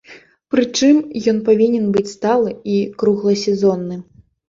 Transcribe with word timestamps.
Прычым, 0.55 1.01
ён 1.35 1.43
павінен 1.51 1.85
быць 1.99 2.07
сталы 2.17 2.59
і 2.79 2.81
кругласезонны. 3.01 4.05